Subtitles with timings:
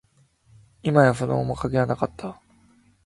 [0.81, 2.41] いまや、その頃の面影はなかった